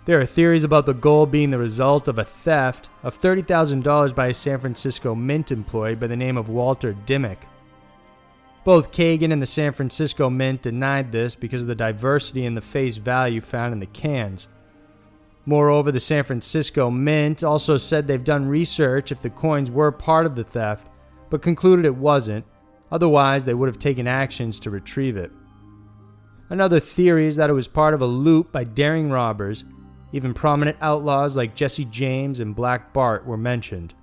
There 0.05 0.21
are 0.21 0.27
theories 0.27 0.65
about 0.65 0.87
the 0.87 0.95
gold 0.95 1.31
being 1.31 1.51
the 1.51 1.59
result 1.59 2.09
of 2.09 2.19
a 2.19 2.25
theft 2.25 2.89
of 3.03 3.21
$30,000 3.21 4.15
by 4.15 4.29
a 4.29 4.35
San 4.35 4.59
Francisco 4.59 5.15
mint 5.15 5.53
employee 5.53 5.95
by 5.95 6.07
the 6.07 6.17
name 6.17 6.37
of 6.37 6.49
Walter 6.49 6.93
Dimmick. 6.93 7.47
Both 8.65 8.93
Kagin 8.93 9.33
and 9.33 9.41
the 9.41 9.47
San 9.47 9.73
Francisco 9.73 10.29
Mint 10.29 10.63
denied 10.63 11.13
this 11.13 11.35
because 11.35 11.63
of 11.63 11.69
the 11.69 11.75
diversity 11.75 12.45
in 12.45 12.55
the 12.55 12.61
face 12.61 12.97
value 12.97 13.41
found 13.41 13.73
in 13.73 13.81
the 13.81 13.87
cans. 13.87 14.49
Moreover, 15.47 15.91
the 15.91 16.01
San 16.01 16.25
Francisco 16.25 16.91
Mint 16.91 17.43
also 17.43 17.79
said 17.79 18.07
they've 18.07 18.23
done 18.23 18.49
research 18.49 19.11
if 19.11 19.23
the 19.23 19.31
coins 19.31 19.71
were 19.71 19.91
part 19.91 20.27
of 20.27 20.35
the 20.35 20.45
theft, 20.45 20.87
but 21.31 21.41
concluded 21.41 21.87
it 21.87 21.97
wasn't, 21.97 22.45
otherwise, 22.91 23.45
they 23.45 23.55
would 23.55 23.69
have 23.69 23.79
taken 23.79 24.07
actions 24.07 24.61
to 24.61 24.71
retrieve 24.71 25.17
it. 25.17 25.31
Another 26.49 26.81
theory 26.81 27.27
is 27.27 27.37
that 27.37 27.51
it 27.51 27.55
was 27.55 27.69
part 27.69 27.95
of 27.95 28.03
a 28.03 28.07
loop 28.07 28.51
by 28.51 28.65
daring 28.65 29.11
robbers 29.11 29.65
even 30.13 30.35
prominent 30.35 30.77
outlaws 30.81 31.37
like 31.37 31.55
Jesse 31.55 31.85
James 31.85 32.41
and 32.41 32.55
Black 32.55 32.93
Bart 32.93 33.25
were 33.25 33.37
mentioned. 33.37 33.95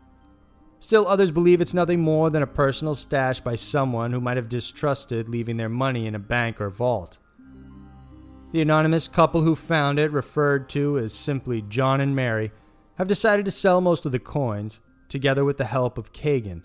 Still, 0.79 1.07
others 1.07 1.31
believe 1.31 1.59
it's 1.59 1.73
nothing 1.73 2.01
more 2.01 2.29
than 2.29 2.43
a 2.43 2.47
personal 2.47 2.95
stash 2.95 3.41
by 3.41 3.55
someone 3.55 4.11
who 4.11 4.21
might 4.21 4.37
have 4.37 4.47
distrusted 4.47 5.27
leaving 5.27 5.57
their 5.57 5.69
money 5.69 6.05
in 6.05 6.15
a 6.15 6.19
bank 6.19 6.61
or 6.61 6.69
vault. 6.69 7.17
The 8.53 8.61
anonymous 8.61 9.07
couple 9.07 9.41
who 9.41 9.55
found 9.55 9.99
it, 9.99 10.11
referred 10.11 10.69
to 10.69 10.99
as 10.99 11.13
simply 11.13 11.63
John 11.63 11.99
and 11.99 12.15
Mary, 12.15 12.51
have 12.95 13.07
decided 13.07 13.43
to 13.45 13.51
sell 13.51 13.81
most 13.81 14.05
of 14.05 14.11
the 14.11 14.19
coins, 14.19 14.79
together 15.09 15.43
with 15.43 15.57
the 15.57 15.65
help 15.65 15.97
of 15.97 16.13
Kagin. 16.13 16.63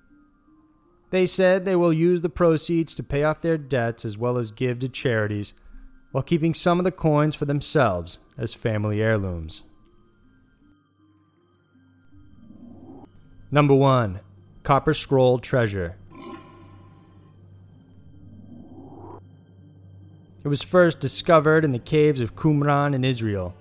They 1.13 1.27
said 1.27 1.67
they 1.67 1.77
will 1.77 1.93
use 1.93 2.23
the 2.23 2.31
proceeds 2.31 2.95
to 2.95 3.03
pay 3.03 3.23
off 3.23 3.43
their 3.43 3.59
debts 3.59 4.07
as 4.07 4.17
well 4.17 4.39
as 4.39 4.51
give 4.51 4.79
to 4.79 4.89
charities 4.89 5.53
while 6.11 6.23
keeping 6.23 6.55
some 6.55 6.81
of 6.81 6.85
the 6.85 6.91
coins 6.91 7.35
for 7.35 7.45
themselves 7.45 8.19
as 8.39 8.55
family 8.55 9.03
heirlooms. 9.03 9.61
Number 13.51 13.75
1 13.75 14.21
Copper 14.63 14.95
Scroll 14.95 15.39
Treasure. 15.39 15.97
It 20.43 20.49
was 20.49 20.63
first 20.63 20.99
discovered 20.99 21.63
in 21.63 21.73
the 21.73 21.79
caves 21.79 22.23
of 22.23 22.37
Qumran 22.37 22.95
in 22.95 23.05
Israel. 23.05 23.53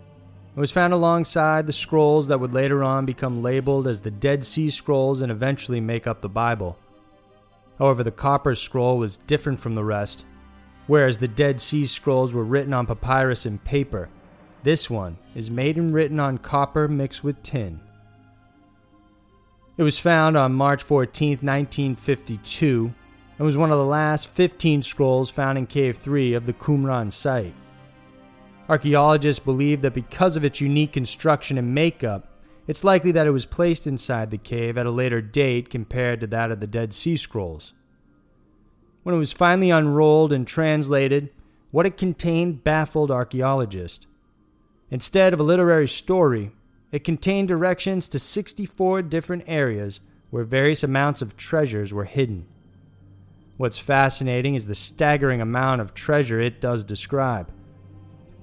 It 0.55 0.59
was 0.59 0.71
found 0.71 0.93
alongside 0.93 1.67
the 1.67 1.73
scrolls 1.73 2.27
that 2.27 2.39
would 2.39 2.53
later 2.53 2.81
on 2.81 3.05
become 3.05 3.43
labeled 3.43 3.89
as 3.89 3.99
the 3.99 4.09
Dead 4.09 4.45
Sea 4.45 4.69
Scrolls 4.69 5.19
and 5.19 5.29
eventually 5.29 5.81
make 5.81 6.07
up 6.07 6.21
the 6.21 6.29
Bible. 6.29 6.77
However, 7.81 8.01
the 8.01 8.11
copper 8.11 8.55
scroll 8.55 8.97
was 8.97 9.17
different 9.27 9.59
from 9.59 9.75
the 9.75 9.83
rest 9.83 10.25
Whereas 10.91 11.19
the 11.19 11.27
Dead 11.29 11.61
Sea 11.61 11.85
Scrolls 11.85 12.33
were 12.33 12.43
written 12.43 12.73
on 12.73 12.85
papyrus 12.85 13.45
and 13.45 13.63
paper, 13.63 14.09
this 14.63 14.89
one 14.89 15.17
is 15.35 15.49
made 15.49 15.77
and 15.77 15.93
written 15.93 16.19
on 16.19 16.37
copper 16.37 16.87
mixed 16.89 17.23
with 17.23 17.41
tin. 17.43 17.79
It 19.77 19.83
was 19.83 19.97
found 19.97 20.35
on 20.35 20.53
March 20.53 20.83
14, 20.83 21.39
1952, 21.41 22.93
and 23.37 23.45
was 23.45 23.55
one 23.55 23.71
of 23.71 23.77
the 23.77 23.85
last 23.85 24.27
15 24.27 24.81
scrolls 24.81 25.29
found 25.29 25.57
in 25.57 25.65
Cave 25.65 25.97
3 25.97 26.33
of 26.33 26.45
the 26.45 26.51
Qumran 26.51 27.11
site. 27.11 27.53
Archaeologists 28.67 29.43
believe 29.43 29.81
that 29.81 29.93
because 29.93 30.35
of 30.35 30.43
its 30.43 30.59
unique 30.59 30.91
construction 30.91 31.57
and 31.57 31.73
makeup, 31.73 32.27
it's 32.67 32.83
likely 32.83 33.11
that 33.11 33.27
it 33.27 33.31
was 33.31 33.45
placed 33.45 33.87
inside 33.87 34.31
the 34.31 34.37
cave 34.37 34.77
at 34.77 34.85
a 34.85 34.91
later 34.91 35.21
date 35.21 35.69
compared 35.69 36.19
to 36.21 36.27
that 36.27 36.51
of 36.51 36.59
the 36.59 36.67
Dead 36.67 36.93
Sea 36.93 37.15
Scrolls. 37.15 37.73
When 39.03 39.15
it 39.15 39.17
was 39.17 39.31
finally 39.31 39.71
unrolled 39.71 40.31
and 40.31 40.47
translated, 40.47 41.31
What 41.71 41.85
it 41.85 41.97
contained 41.97 42.63
baffled 42.63 43.09
archaeologists. 43.09 44.05
Instead 44.89 45.33
of 45.33 45.39
a 45.39 45.43
literary 45.43 45.87
story, 45.87 46.51
it 46.91 47.05
contained 47.05 47.47
directions 47.47 48.09
to 48.09 48.19
64 48.19 49.03
different 49.03 49.43
areas 49.47 50.01
where 50.31 50.43
various 50.43 50.83
amounts 50.83 51.21
of 51.21 51.37
treasures 51.37 51.93
were 51.93 52.05
hidden. 52.05 52.45
What's 53.57 53.77
fascinating 53.77 54.55
is 54.55 54.65
the 54.65 54.75
staggering 54.75 55.39
amount 55.39 55.81
of 55.81 55.93
treasure 55.93 56.41
it 56.41 56.59
does 56.59 56.83
describe. 56.83 57.49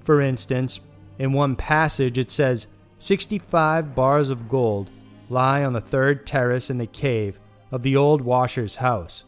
For 0.00 0.20
instance, 0.20 0.80
in 1.18 1.32
one 1.32 1.56
passage 1.56 2.16
it 2.16 2.30
says 2.30 2.66
65 3.00 3.94
bars 3.94 4.28
of 4.28 4.48
gold 4.48 4.90
lie 5.30 5.62
on 5.62 5.72
the 5.72 5.80
third 5.80 6.26
terrace 6.26 6.68
in 6.68 6.78
the 6.78 6.86
cave 6.86 7.38
of 7.70 7.82
the 7.82 7.96
old 7.96 8.20
washer's 8.20 8.76
house. 8.76 9.24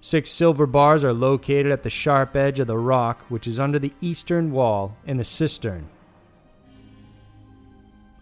Six 0.00 0.30
silver 0.30 0.66
bars 0.66 1.02
are 1.02 1.14
located 1.14 1.72
at 1.72 1.82
the 1.82 1.88
sharp 1.88 2.36
edge 2.36 2.60
of 2.60 2.66
the 2.66 2.76
rock 2.76 3.22
which 3.30 3.46
is 3.46 3.58
under 3.58 3.78
the 3.78 3.94
eastern 4.02 4.52
wall 4.52 4.96
in 5.06 5.16
the 5.16 5.24
cistern. 5.24 5.88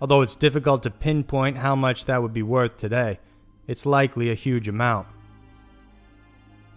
Although 0.01 0.23
it's 0.23 0.37
difficult 0.37 0.85
to 0.85 0.91
pinpoint 0.91 1.59
how 1.59 1.75
much 1.75 2.05
that 2.05 2.23
would 2.23 2.33
be 2.33 2.43
worth 2.43 2.77
today, 2.77 3.19
it's 3.67 3.85
likely 3.85 4.31
a 4.31 4.35
huge 4.35 4.69
amount. 4.69 5.09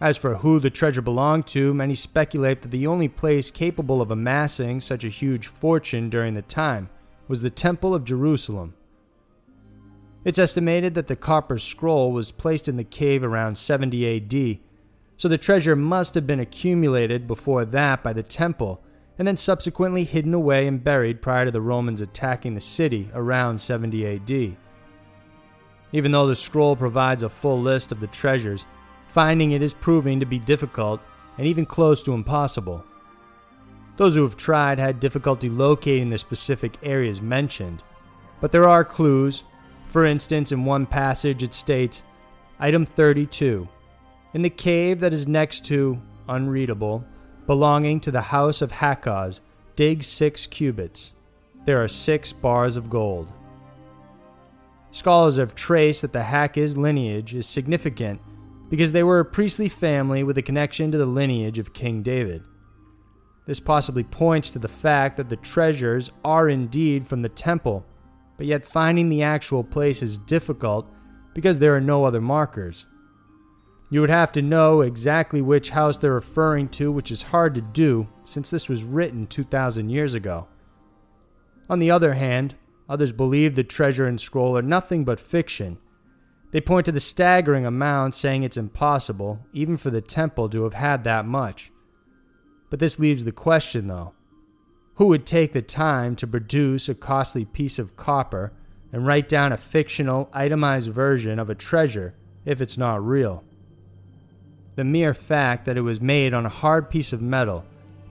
As 0.02 0.18
for 0.18 0.38
who 0.38 0.60
the 0.60 0.72
treasure 0.72 1.02
belonged 1.02 1.46
to, 1.48 1.74
many 1.74 1.94
speculate 1.94 2.64
that 2.64 2.72
the 2.72 2.88
only 2.88 3.08
place 3.08 3.52
capable 3.52 4.02
of 4.02 4.10
amassing 4.10 4.82
such 4.82 5.04
a 5.04 5.10
huge 5.10 5.48
fortune 5.48 6.10
during 6.10 6.34
the 6.34 6.42
time 6.42 6.90
was 7.28 7.42
the 7.42 7.50
Temple 7.50 7.94
of 7.94 8.06
Jerusalem. 8.06 8.74
It's 10.24 10.40
estimated 10.40 10.94
that 10.96 11.08
the 11.08 11.16
copper 11.16 11.60
scroll 11.60 12.12
was 12.12 12.32
placed 12.32 12.68
in 12.68 12.78
the 12.78 12.84
cave 12.84 13.24
around 13.24 13.58
70 13.58 14.18
AD 14.18 14.60
so 15.18 15.28
the 15.28 15.38
treasure 15.38 15.76
must 15.76 16.16
have 16.16 16.28
been 16.28 16.40
accumulated 16.40 17.28
before 17.28 17.66
that 17.66 18.04
by 18.04 18.14
the 18.14 18.24
temple, 18.24 18.82
and 19.18 19.28
then 19.28 19.38
subsequently 19.38 20.04
hidden 20.04 20.34
away 20.34 20.68
and 20.68 20.84
buried 20.84 21.22
prior 21.22 21.46
to 21.46 21.52
the 21.52 21.62
Romans 21.62 22.02
attacking 22.02 22.54
the 22.54 22.62
city 22.62 23.10
around 23.14 23.60
70 23.60 24.06
AD. 24.06 24.58
Even 25.94 26.12
though 26.12 26.28
the 26.28 26.36
scroll 26.36 26.76
provides 26.76 27.24
a 27.24 27.30
full 27.30 27.62
list 27.62 27.94
of 27.94 28.02
the 28.02 28.08
treasures, 28.08 28.66
finding 29.08 29.52
it 29.52 29.62
is 29.62 29.74
proving 29.74 30.20
to 30.20 30.26
be 30.26 30.40
difficult 30.40 31.00
and 31.38 31.48
even 31.48 31.66
close 31.66 32.04
to 32.04 32.14
impossible. 32.14 32.84
Those 33.98 34.16
who 34.16 34.24
have 34.24 34.38
tried 34.38 34.80
had 34.80 35.00
difficulty 35.00 35.50
locating 35.50 36.10
the 36.10 36.18
specific 36.18 36.78
areas 36.84 37.22
mentioned, 37.22 37.84
but 38.42 38.52
there 38.52 38.68
are 38.68 38.84
clues. 38.84 39.44
For 39.88 40.06
instance, 40.06 40.52
in 40.52 40.66
one 40.66 40.86
passage 40.86 41.42
it 41.44 41.54
states, 41.54 42.04
Item 42.60 42.86
32 42.86 43.68
in 44.36 44.42
the 44.42 44.50
cave 44.50 45.00
that 45.00 45.14
is 45.14 45.26
next 45.26 45.66
to, 45.66 45.98
unreadable, 46.28 47.06
belonging 47.48 48.02
to 48.02 48.12
the 48.12 48.22
house 48.22 48.62
of 48.62 48.70
Hakaz, 48.70 49.40
dig 49.78 50.04
six 50.04 50.46
cubits. 50.46 51.14
There 51.66 51.82
are 51.82 51.88
six 51.88 52.34
bars 52.34 52.76
of 52.76 52.90
gold. 52.90 53.32
Scholars 54.92 55.38
have 55.38 55.56
traced 55.56 56.02
that 56.02 56.12
the 56.12 56.20
Hakaz 56.20 56.76
lineage 56.76 57.34
is 57.34 57.48
significant 57.48 58.20
because 58.70 58.92
they 58.92 59.04
were 59.04 59.22
a 59.22 59.26
priestly 59.26 59.70
family 59.70 60.22
with 60.22 60.38
a 60.38 60.42
connection 60.42 60.92
to 60.92 60.98
the 60.98 61.06
lineage 61.06 61.58
of 61.58 61.74
King 61.74 62.04
David. 62.04 62.44
This 63.46 63.60
possibly 63.60 64.04
points 64.04 64.50
to 64.52 64.60
the 64.60 64.68
fact 64.68 65.18
that 65.18 65.30
the 65.30 65.36
treasures 65.36 66.12
are 66.24 66.50
indeed 66.50 67.08
from 67.08 67.22
the 67.22 67.30
temple, 67.30 67.86
but 68.38 68.48
yet 68.48 68.66
finding 68.66 69.10
the 69.10 69.22
actual 69.22 69.64
place 69.64 70.02
is 70.02 70.18
difficult 70.18 70.88
because 71.34 71.60
there 71.60 71.76
are 71.76 71.82
no 71.82 72.06
other 72.06 72.22
markers. 72.22 72.86
You 73.92 74.02
would 74.02 74.10
have 74.10 74.32
to 74.32 74.42
know 74.42 74.82
exactly 74.82 75.42
which 75.42 75.70
house 75.70 75.98
they're 75.98 76.14
referring 76.14 76.70
to, 76.70 76.92
which 76.92 77.12
is 77.12 77.22
hard 77.22 77.54
to 77.56 77.62
do 77.62 78.08
since 78.26 78.50
this 78.50 78.68
was 78.68 78.84
written 78.84 79.28
2,000 79.28 79.90
years 79.90 80.16
ago. 80.16 80.48
On 81.70 81.78
the 81.80 81.92
other 81.92 82.14
hand, 82.14 82.56
others 82.90 83.12
believe 83.12 83.56
the 83.56 83.64
treasure 83.64 84.08
and 84.08 84.20
scroll 84.20 84.58
are 84.58 84.64
nothing 84.64 85.04
but 85.04 85.20
fiction. 85.20 85.78
They 86.52 86.62
point 86.62 86.86
to 86.88 86.92
the 86.92 87.00
staggering 87.00 87.66
amount, 87.66 88.16
saying 88.16 88.44
it's 88.44 88.58
impossible, 88.58 89.40
even 89.54 89.78
for 89.78 89.92
the 89.92 90.02
temple, 90.02 90.50
to 90.50 90.64
have 90.64 90.74
had 90.74 91.04
that 91.04 91.26
much. 91.26 91.72
But 92.70 92.80
this 92.80 93.00
leaves 93.00 93.24
the 93.24 93.32
question, 93.32 93.88
though 93.88 94.14
who 94.96 95.08
would 95.08 95.26
take 95.26 95.54
the 95.54 95.62
time 95.62 96.16
to 96.16 96.28
produce 96.28 96.90
a 96.90 96.96
costly 96.96 97.46
piece 97.46 97.78
of 97.78 97.96
copper 97.96 98.52
and 98.92 99.06
write 99.06 99.28
down 99.28 99.52
a 99.52 99.58
fictional, 99.58 100.30
itemized 100.34 100.90
version 100.90 101.38
of 101.38 101.50
a 101.50 101.56
treasure 101.56 102.14
if 102.46 102.62
it's 102.62 102.78
not 102.78 103.06
real? 103.06 103.44
The 104.76 104.84
mere 104.84 105.14
fact 105.14 105.66
that 105.66 105.78
it 105.78 105.82
was 105.82 106.02
made 106.02 106.34
on 106.34 106.46
a 106.46 106.50
hard 106.50 106.90
piece 106.90 107.14
of 107.14 107.22
metal 107.22 107.66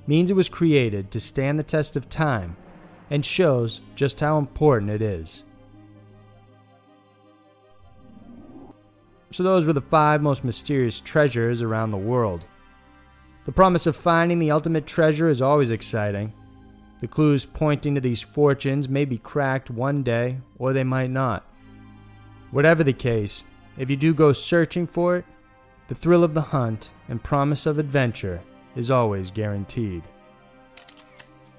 means 0.06 0.30
it 0.30 0.36
was 0.36 0.48
created 0.48 1.10
to 1.10 1.20
stand 1.20 1.58
the 1.58 1.62
test 1.62 1.96
of 1.96 2.08
time 2.08 2.56
and 3.10 3.24
shows 3.24 3.80
just 3.96 4.20
how 4.20 4.38
important 4.38 4.90
it 4.90 5.02
is. 5.02 5.42
So, 9.30 9.42
those 9.42 9.66
were 9.66 9.72
the 9.72 9.80
five 9.80 10.22
most 10.22 10.44
mysterious 10.44 11.00
treasures 11.00 11.60
around 11.60 11.90
the 11.90 11.96
world. 11.96 12.44
The 13.44 13.52
promise 13.52 13.86
of 13.86 13.96
finding 13.96 14.38
the 14.38 14.50
ultimate 14.50 14.86
treasure 14.86 15.28
is 15.28 15.42
always 15.42 15.70
exciting. 15.70 16.32
The 17.00 17.08
clues 17.08 17.44
pointing 17.44 17.94
to 17.94 18.00
these 18.00 18.22
fortunes 18.22 18.88
may 18.88 19.04
be 19.04 19.18
cracked 19.18 19.70
one 19.70 20.02
day, 20.02 20.38
or 20.58 20.72
they 20.72 20.84
might 20.84 21.10
not. 21.10 21.44
Whatever 22.50 22.82
the 22.82 22.92
case, 22.92 23.42
if 23.76 23.90
you 23.90 23.96
do 23.96 24.14
go 24.14 24.32
searching 24.32 24.86
for 24.86 25.16
it, 25.16 25.24
the 25.88 25.94
thrill 25.94 26.24
of 26.24 26.32
the 26.32 26.40
hunt 26.40 26.88
and 27.08 27.22
promise 27.22 27.66
of 27.66 27.78
adventure 27.78 28.40
is 28.74 28.90
always 28.90 29.30
guaranteed. 29.30 30.02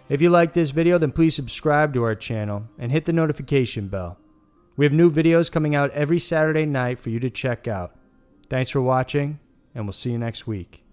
If 0.09 0.21
you 0.21 0.29
like 0.29 0.53
this 0.53 0.71
video, 0.71 0.97
then 0.97 1.11
please 1.11 1.35
subscribe 1.35 1.93
to 1.93 2.03
our 2.03 2.15
channel 2.15 2.63
and 2.79 2.91
hit 2.91 3.05
the 3.05 3.13
notification 3.13 3.87
bell. 3.87 4.17
We 4.77 4.85
have 4.85 4.93
new 4.93 5.11
videos 5.11 5.51
coming 5.51 5.75
out 5.75 5.91
every 5.91 6.19
Saturday 6.19 6.65
night 6.65 6.99
for 6.99 7.09
you 7.09 7.19
to 7.19 7.29
check 7.29 7.67
out. 7.67 7.95
Thanks 8.49 8.69
for 8.69 8.81
watching, 8.81 9.39
and 9.73 9.85
we'll 9.85 9.93
see 9.93 10.11
you 10.11 10.17
next 10.17 10.47
week. 10.47 10.84